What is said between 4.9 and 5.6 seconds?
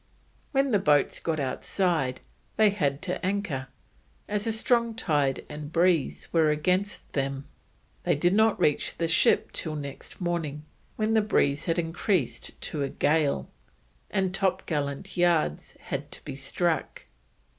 tide